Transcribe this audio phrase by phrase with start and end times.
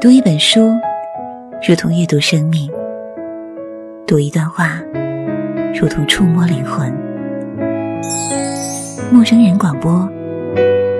[0.00, 0.60] 读一本书，
[1.66, 2.70] 如同阅读生命；
[4.06, 4.80] 读一段话，
[5.74, 6.88] 如同触摸灵魂。
[9.12, 10.08] 陌生人广播，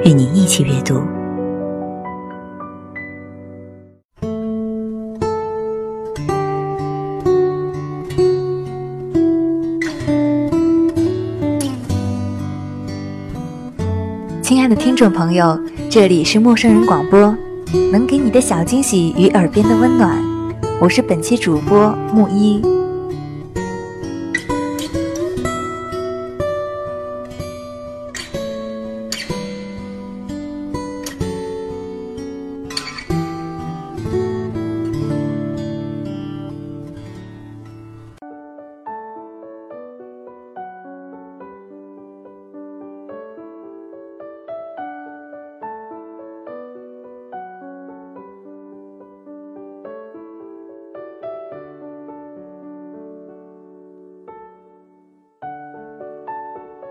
[0.04, 1.00] 与您一起阅读。
[14.42, 15.56] 亲爱的听众朋友，
[15.88, 17.32] 这里是陌生人广播。
[17.92, 20.22] 能给你的小惊喜与耳边的温暖，
[20.80, 22.77] 我是本期主播木一。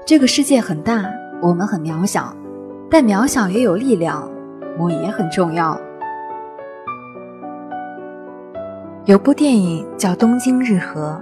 [0.08, 1.04] 这个世界很大，
[1.42, 2.34] 我们很渺小，
[2.90, 4.26] 但渺小也有力量，
[4.80, 5.78] 我也很重要。
[9.04, 11.22] 有部电影叫《东京日和》，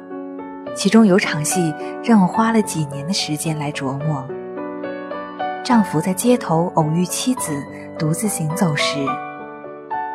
[0.76, 4.24] 其中有场戏让我花了几年的时间来琢磨。
[5.64, 7.54] 丈夫在街头偶遇妻子
[7.98, 9.00] 独自行走时，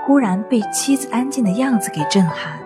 [0.07, 2.57] 忽然被妻子安静的样子给震撼。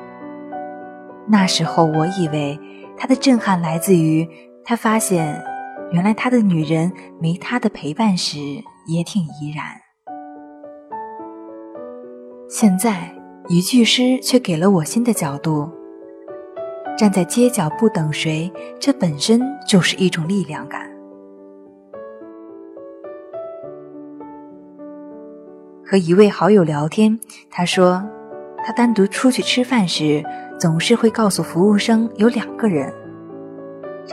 [1.27, 2.61] 那时候我以为
[2.95, 4.29] 他的震撼来自于
[4.63, 5.43] 他发现。
[5.95, 8.37] 原来他的女人没他的陪伴时
[8.89, 9.65] 也挺怡然。
[12.49, 13.09] 现在
[13.47, 15.71] 一句诗却给了我新的角度。
[16.99, 20.83] 站在街角不等谁，这本身就是一种力量感。
[25.87, 27.17] 和一位好友聊天，
[27.49, 28.03] 他说，
[28.65, 30.25] 他单独出去吃饭时，
[30.59, 32.93] 总是会告诉服务生有两个人。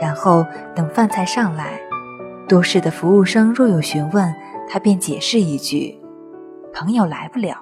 [0.00, 1.80] 然后等饭菜上来，
[2.48, 4.34] 多事的服务生若有询问，
[4.68, 5.98] 他便解释一句
[6.72, 7.56] ：“朋友来不了。”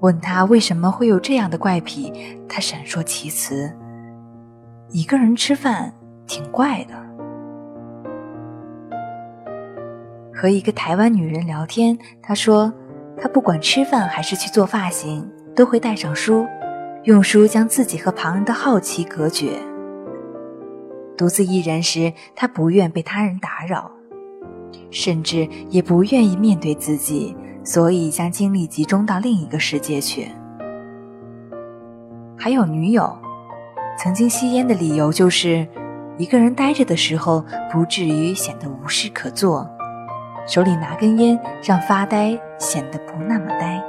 [0.00, 2.12] 问他为什么会有这样的怪癖，
[2.48, 3.72] 他闪烁其词
[4.90, 5.94] ：“一个人吃饭
[6.26, 6.94] 挺怪的。”
[10.34, 12.72] 和一个台湾女人聊天，她说
[13.16, 16.44] ：“她不管吃饭还是去做发型，都会带上书，
[17.04, 19.56] 用书将自己和旁人的好奇隔绝。”
[21.22, 23.92] 独自一人时，他不愿被他人打扰，
[24.90, 30.26] 甚至也不愿意面对自己，所以将精力集中到另一个世界去。
[32.36, 33.16] 还有女友，
[33.96, 35.64] 曾经吸烟的理由就是，
[36.18, 39.70] 一个人呆着的时候不至于显得无事可做，
[40.44, 43.80] 手里拿根烟，让发呆显得不那么呆。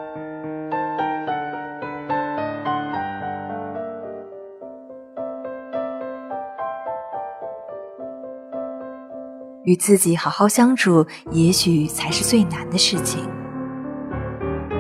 [9.64, 13.28] 与自己好好相处，也许才是最难的事情。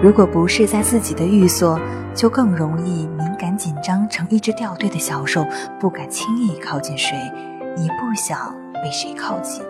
[0.01, 1.79] 如果不是在自己的寓所，
[2.13, 5.45] 就更容易敏感紧张，成一只掉队的小兽，
[5.79, 7.15] 不敢轻易靠近谁，
[7.77, 9.63] 也不想被谁靠近。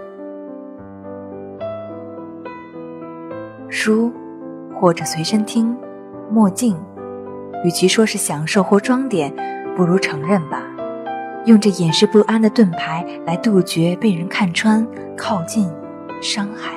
[3.69, 4.11] 书，
[4.79, 5.77] 或者随身听，
[6.31, 6.75] 墨镜，
[7.63, 9.31] 与其说是享受或装点，
[9.77, 10.63] 不如承认吧。
[11.45, 14.87] 用这掩饰不安的盾牌来杜绝被人看穿、
[15.17, 15.69] 靠近、
[16.21, 16.71] 伤害，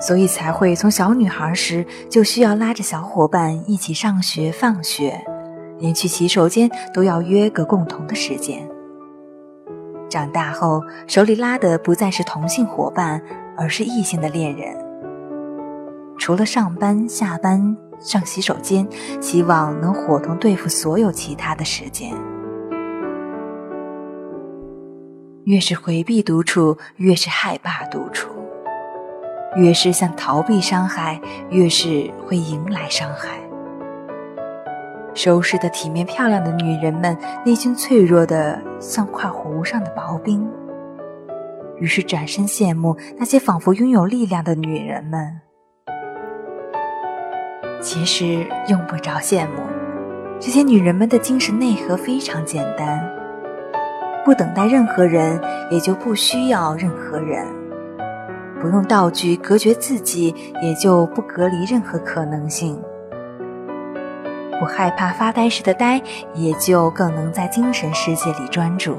[0.00, 5.24] 所以才会从小女孩时就需要拉着小伙伴一起上学、放学，
[5.78, 8.68] 连去洗手间都要约个共同的时间。
[10.10, 13.22] 长大后，手里拉的不再是同性伙伴，
[13.56, 14.76] 而是异性的恋人。
[16.18, 17.76] 除了上班、下班。
[18.00, 18.86] 上洗手间，
[19.20, 22.12] 希望能伙同对付所有其他的时间。
[25.44, 28.30] 越是回避独处，越是害怕独处；
[29.56, 31.20] 越是想逃避伤害，
[31.50, 33.38] 越是会迎来伤害。
[35.12, 40.44] 收拾的体面漂亮的女人们，内心脆弱的像块湖上的薄冰。
[41.78, 45.40] 于是转身羡慕那些仿佛拥有力量的女人们。
[47.84, 49.62] 其实用不着羡慕，
[50.40, 53.06] 这些女人们的精神内核非常简单：
[54.24, 55.38] 不等待任何人，
[55.70, 57.44] 也就不需要任何人；
[58.58, 62.74] 不用道具隔绝自己，也就不隔离任何可能性；
[64.58, 66.00] 不害怕发呆时的呆，
[66.32, 68.96] 也就更能在精神世界里专注。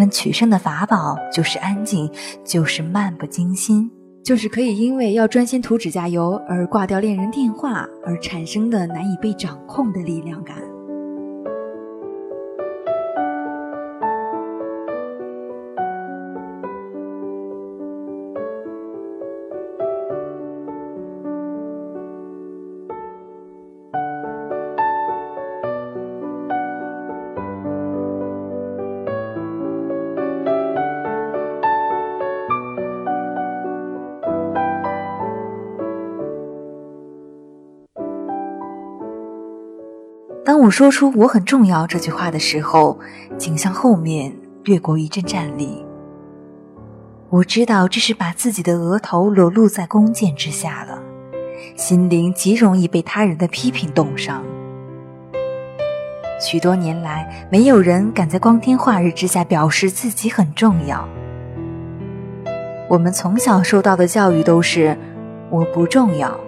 [0.00, 2.10] 们取胜的法宝就是安静，
[2.42, 3.90] 就是漫不经心，
[4.24, 10.56] 就是可以因为要专心涂指甲油而挂掉恋人电话而产生的难以被掌控的力量感。
[40.60, 43.00] 当我说出“我很重要”这句话的时候，
[43.38, 44.30] 景象后面
[44.64, 45.82] 掠过一阵战栗。
[47.30, 50.98] 我知道这是把自己的额头裸露在弓箭之下了，
[51.76, 54.44] 心灵极容易被他人的批评冻伤。
[56.38, 61.08] 许多年来，没有人敢在光天化日之下表示自己很重要。
[62.86, 64.94] 我们从小受到的教育都是
[65.48, 66.38] “我不重要”。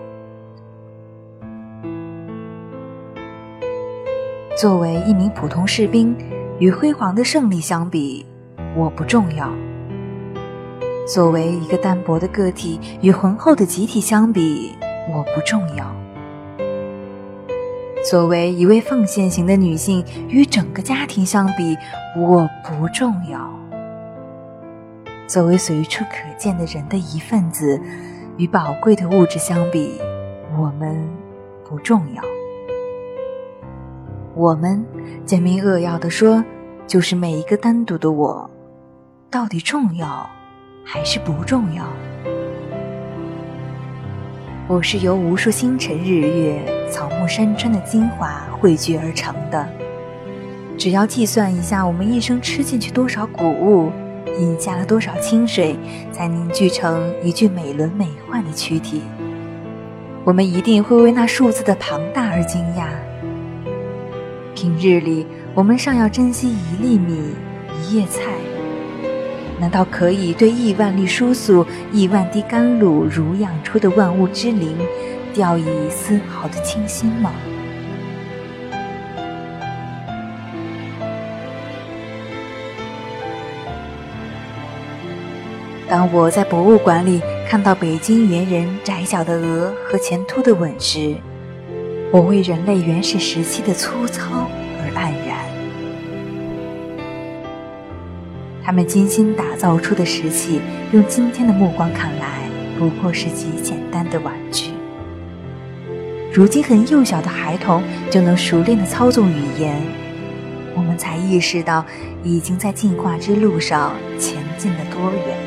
[4.63, 6.17] 作为一名普通士兵，
[6.61, 8.25] 与辉煌的胜利相比，
[8.77, 9.49] 我不重要；
[11.05, 14.71] 作为一个单薄的个体，与浑厚的集体相比，
[15.13, 15.85] 我不重要；
[18.09, 21.77] 作为一位奉献型的女性，与整个家庭相比，
[22.17, 23.41] 我不重要；
[25.27, 27.81] 作为随处可见的人的一份子，
[28.37, 30.01] 与宝贵的物质相比，
[30.57, 31.05] 我们
[31.69, 32.23] 不重要。
[34.35, 34.83] 我们
[35.27, 36.43] 简明扼要的说，
[36.87, 38.51] 就是每一个单独的我，
[39.31, 40.27] 到底重要
[40.83, 41.85] 还是不重要？
[44.69, 49.69] 我是由无数星辰、日月、草木、山川的精华汇聚而成的。
[50.79, 53.93] 只要计算一下，我们一生吃进去多少谷物，
[54.41, 55.77] 饮下了多少清水，
[56.11, 59.03] 才凝聚成一具美轮美奂的躯体，
[60.25, 62.87] 我们一定会为那数字的庞大而惊讶。
[64.63, 65.27] 平日里，
[65.57, 67.35] 我们尚要珍惜一粒米、
[67.83, 68.31] 一叶菜，
[69.59, 74.79] 难道可以对亿万粒疏素、亿万滴甘露濡养出的万物之灵，
[75.35, 77.33] 掉以丝毫的清心吗？
[85.89, 91.17] 当我在博物馆里看到北京猿人窄小的额和前凸的吻时，
[92.13, 94.47] 我为人类原始时期的粗糙
[94.79, 95.39] 而黯然。
[98.63, 100.61] 他们精心打造出的石器，
[100.93, 102.43] 用今天的目光看来，
[102.79, 104.73] 不过是极简单的玩具。
[106.31, 109.81] 如今很幼小的孩童就能熟练的操纵语言，
[110.77, 111.83] 我们才意识到，
[112.23, 115.42] 已经在进化之路上前进了多远。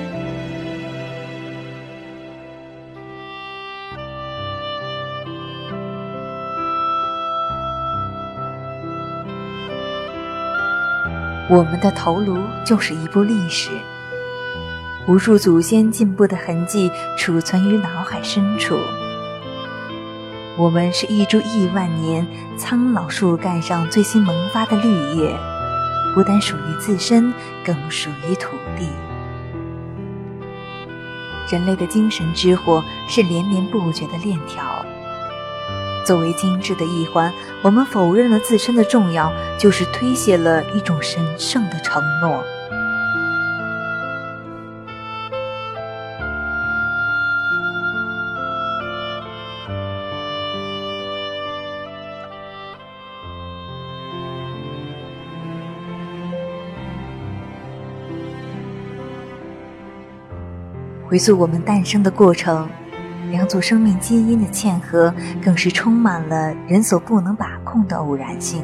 [11.47, 13.69] 我们的头颅就是一部历史，
[15.07, 18.75] 无数祖先进步的痕迹储存于脑海深处。
[20.57, 22.25] 我们是一株亿万年
[22.57, 25.37] 苍老树干上最新萌发的绿叶，
[26.15, 27.33] 不但属于自身，
[27.63, 28.87] 更属于土地。
[31.51, 34.84] 人类的精神之火是连绵不绝的链条。
[36.05, 37.33] 作为精致的一环，
[37.63, 42.43] 我们否认了自身的重要，就是推卸了一种神圣的承诺。
[61.07, 62.69] 回溯我们诞生的过程。
[63.35, 65.13] 两组生命基因的嵌合，
[65.43, 68.63] 更是充满了人所不能把控的偶然性。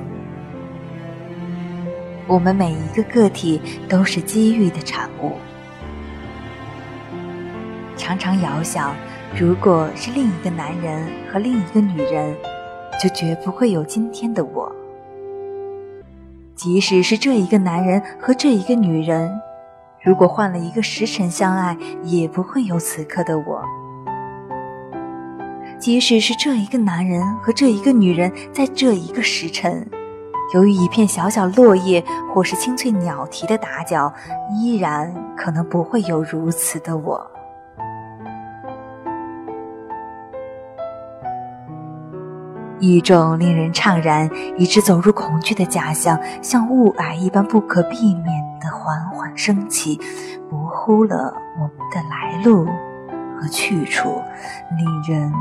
[2.25, 5.33] 我们每一个个体都是机遇的产物。
[7.97, 8.95] 常常遥想，
[9.37, 12.33] 如果是另一个男人和另一个女人，
[12.97, 14.73] 就绝不会有今天的我。
[16.55, 19.29] 即使是这一个男人和这一个女人，
[20.01, 23.61] 如果换了一个时辰相爱，也不会有此刻的我。
[25.81, 29.83] 即使是这一个男人和这一个女人，在这一个时辰，
[30.53, 34.13] 由于一片小小落叶或是清脆鸟啼的打搅，
[34.53, 37.19] 依然可能不会有如此的我。
[42.79, 48.25] 一种令人怅然，以致走入恐惧的假象，像雾霭一般不可避免
[48.59, 49.99] 的缓缓升起，
[50.47, 52.67] 模糊了我们的来路
[53.39, 54.21] 和去处，
[54.77, 55.31] 令人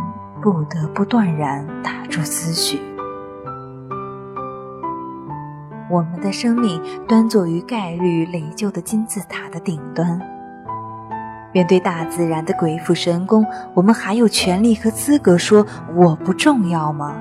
[0.43, 2.81] 不得不断然打住思绪。
[5.91, 10.21] 我们的生命端坐于概率累旧的金字塔的顶端，
[11.53, 13.45] 面对大自然的鬼斧神工，
[13.75, 17.17] 我们还有权利和资格说我不重要吗？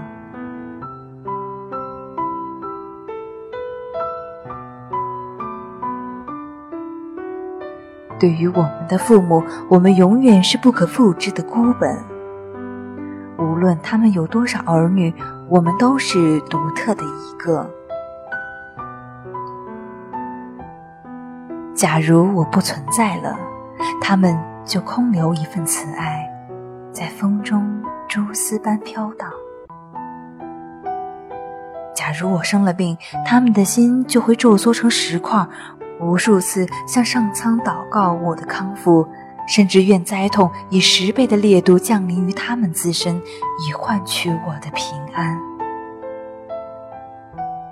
[8.20, 11.98] 对于我们的父母，我们永远是不可复制的孤本。
[13.60, 15.14] 无论他们有多少儿女，
[15.50, 17.70] 我们都是独特的一个。
[21.76, 23.38] 假如我不存在了，
[24.00, 26.26] 他们就空留一份慈爱，
[26.94, 29.30] 在风中蛛丝般飘荡。
[31.94, 35.46] 假如我生了病，他们的心就会皱缩成石块。
[36.00, 39.06] 无数次向上苍祷告我的康复，
[39.50, 43.20] 甚至愿灾痛以十倍的烈度降临于他们自身，
[43.68, 45.36] 以换取我的平安。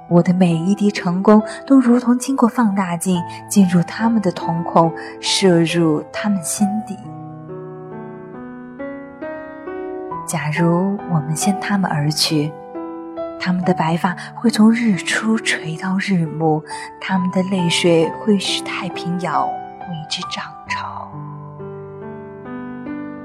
[0.10, 6.98] 我的每一滴成功都如同经过放大镜进入他们的瞳孔，射入他们心底。
[10.26, 12.52] 假如我们先他们而去。
[13.40, 16.64] 他们的白发会从日出垂到日暮，
[17.00, 20.97] 他们的泪水会使太平洋为之涨潮。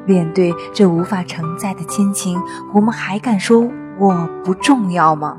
[0.07, 2.41] 面对这无法承载的亲情，
[2.75, 3.69] 我们还敢说
[3.99, 5.39] 我不重要吗？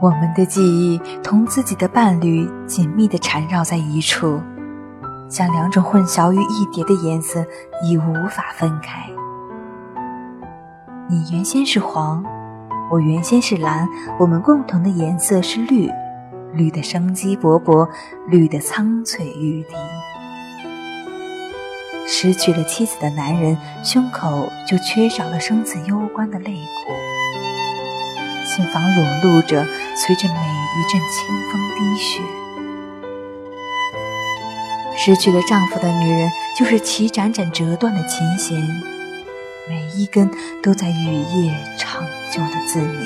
[0.00, 4.40] 我们的记忆同自己的伴侣紧密地缠绕在一处，
[5.32, 7.42] 像两种混淆于一叠的颜色，
[7.82, 9.08] 已无法分开。
[11.08, 12.22] 你原先是黄，
[12.90, 15.90] 我原先是蓝，我们共同的颜色是绿，
[16.52, 17.88] 绿的生机勃勃，
[18.26, 19.74] 绿的苍翠欲滴。
[22.06, 26.92] 失去了妻子的男人，胸口就缺少了生死攸关的肋骨。
[28.44, 29.64] 心房裸露着，
[29.96, 32.20] 随着每一阵清风滴血。
[35.04, 38.56] 失去了丈夫的女人，就是齐盏盏折断的琴弦，
[39.68, 40.30] 每一根
[40.62, 43.00] 都在雨夜长久的自鸣。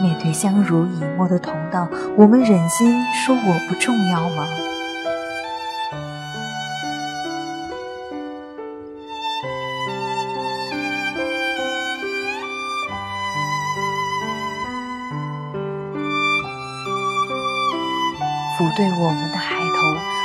[0.00, 4.46] 面对相濡以沫的同道，我们忍心说我不重要吗？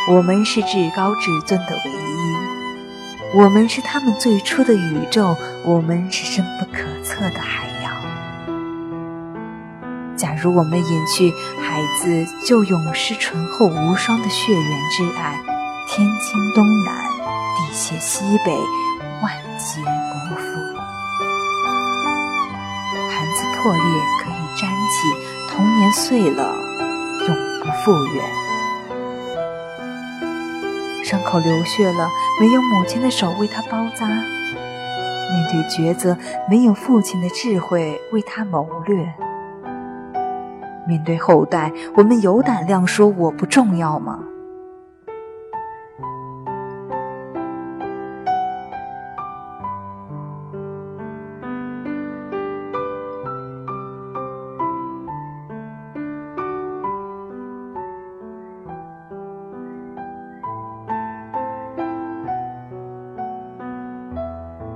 [0.05, 5.33] 我们是至高至尊的唯一，我们是他们最初的宇宙，
[5.63, 7.93] 我们是深不可测的海洋。
[10.17, 15.39] 假如我们隐去，孩子就永失醇厚无双的血缘之爱，
[15.87, 16.93] 天倾东南，
[17.55, 18.51] 地陷西北，
[19.21, 19.79] 万劫
[20.27, 20.43] 不复。
[23.09, 23.83] 盘子破裂
[24.21, 25.07] 可以粘起，
[25.49, 26.53] 童年碎了。
[27.25, 27.29] 永
[27.61, 28.52] 不复原。
[31.03, 36.17] 伤口流血了，没有母亲的手为他包扎；面对抉择，
[36.49, 39.13] 没有父亲的智慧为他谋略。
[40.87, 44.19] 面对后代，我们有胆量说我不重要吗？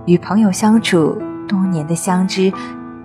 [0.08, 1.18] 与朋友相处，
[1.50, 2.52] 多年的相知，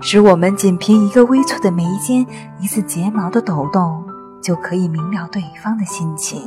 [0.00, 2.24] 使我们仅凭一个微蹙的眉间，
[2.60, 4.04] 一次睫毛的抖动，
[4.40, 6.40] 就可以明了对方的心情。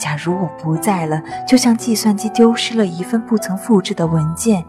[0.00, 4.64] 假如我不在了，就像计算机丢失了一份不曾复制的文件，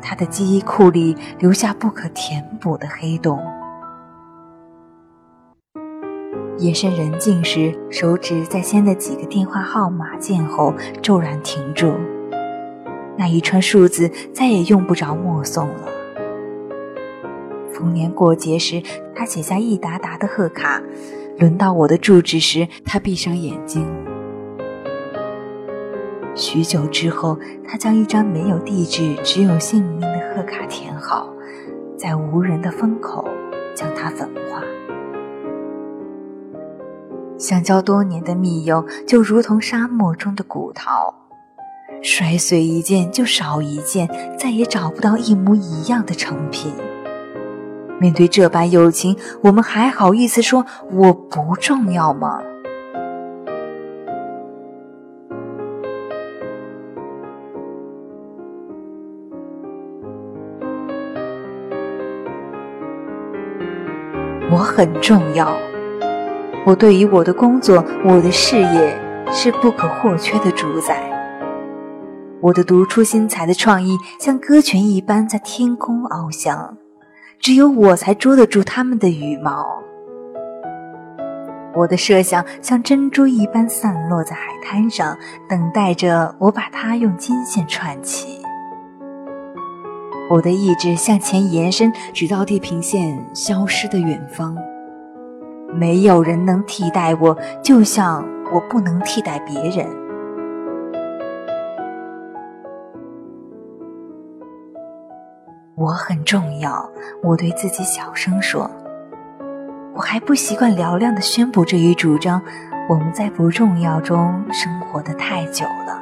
[0.00, 3.40] 它的记忆库里留下不可填补的黑洞。
[6.58, 11.92] 夜深人静时，手指在先的几个电话号码键后骤然停住。
[13.16, 15.88] 那一串数字再也用不着默诵了。
[17.72, 18.82] 逢年过节时，
[19.14, 20.80] 他写下一沓沓的贺卡；
[21.38, 23.86] 轮到我的住址时，他闭上眼睛。
[26.36, 31.28] 许久之后，他将一张没有地址、只有姓名的贺卡填好，
[31.96, 33.24] 在无人的风口
[33.74, 34.60] 将它焚化。
[37.38, 41.14] 相交多年的密友，就如同沙漠中的古桃，
[42.02, 44.08] 摔碎一件就少一件，
[44.38, 46.72] 再也找不到一模一样的成品。
[48.00, 52.40] 面对这般友情，我们还好意思说我不重要吗？
[64.50, 65.56] 我很重要，
[66.66, 68.96] 我对于我的工作、我的事业
[69.32, 71.13] 是不可或缺的主宰。
[72.40, 76.76] 我的独出心裁的创意像鸽群一般在天空翱翔，
[77.38, 79.66] 只有我才捉得住它们的羽毛。
[81.74, 85.16] 我的设想像珍珠一般散落在海滩上，
[85.48, 88.40] 等待着我把它用金线串起。
[90.30, 94.56] 我的意志向前延伸，直到地平线消失的远方。
[95.72, 100.03] 没有人能替代我，就像我不能替代别人。
[105.76, 106.88] 我很重要，
[107.20, 108.70] 我对自己小声说。
[109.92, 112.40] 我还不习惯嘹亮的宣布这一主张。
[112.88, 116.00] 我们在不重要中生活的太久了。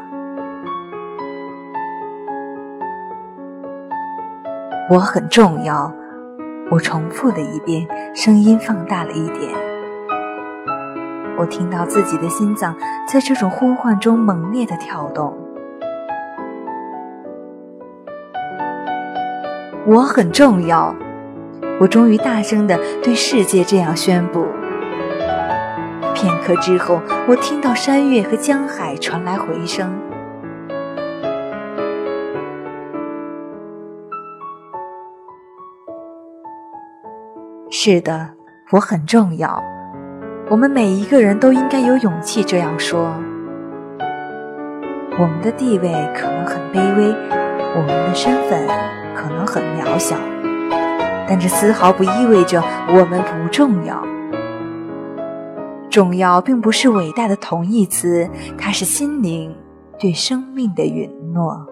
[4.90, 5.90] 我很重要，
[6.70, 9.50] 我重复了一遍，声音放大了一点。
[11.38, 12.76] 我听到自己的心脏
[13.06, 15.34] 在这种呼唤中猛烈的跳动。
[19.84, 20.94] 我很重要，
[21.80, 24.46] 我终于大声的对世界这样宣布。
[26.14, 29.92] 片刻之后，我听到山岳和江海传来回声。
[37.68, 38.30] 是的，
[38.70, 39.60] 我很重要。
[40.48, 43.12] 我们每一个人都应该有勇气这样说。
[45.18, 47.12] 我们的地位可能很卑微，
[47.74, 48.68] 我们的身份
[49.22, 50.16] 可能很渺小，
[51.28, 54.02] 但这丝毫不意味着我们不重要。
[55.88, 59.54] 重要并不是伟大的同义词，它是心灵
[59.96, 61.64] 对生命的允诺。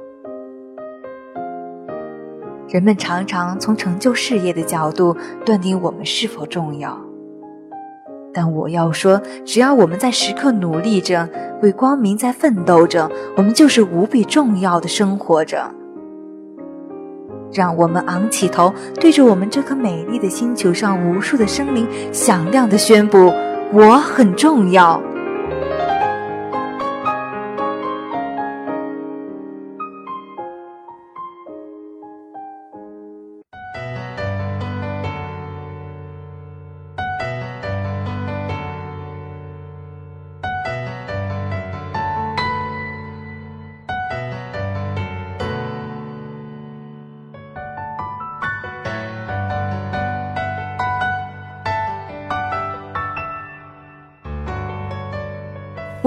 [2.69, 6.97] 人们常常从成就事业的角度断定我们是否重要，
[8.33, 11.29] 但我要说，只要我们在时刻努力着，
[11.63, 15.69] 为光明在奋斗着，我们就是无比重要的生活着。
[17.53, 23.33] 让我们昂起头，对着我们这颗美丽的星球上无数的生灵，响亮的宣布：
[23.73, 25.01] 我很重要。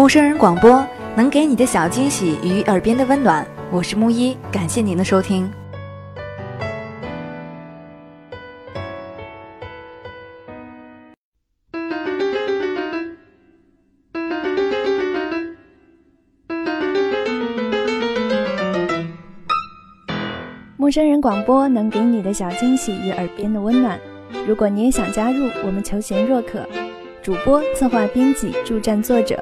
[0.03, 0.85] 陌生人广播
[1.15, 5.49] 能给你的小惊喜与耳边的温暖，我是木一，感谢您的收听。
[20.75, 23.97] 陌生人广播能给你的小惊喜与耳边的温暖，
[24.45, 26.67] 如果你也想加入，我们求贤若渴。
[27.21, 29.41] 主播、策划、编辑、助战作者、